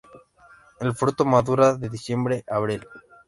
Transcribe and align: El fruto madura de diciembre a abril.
El 0.79 0.95
fruto 0.95 1.25
madura 1.25 1.75
de 1.75 1.87
diciembre 1.87 2.43
a 2.47 2.55
abril. 2.55 2.87